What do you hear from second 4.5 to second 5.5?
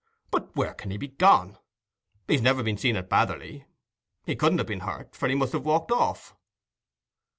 have been hurt, for he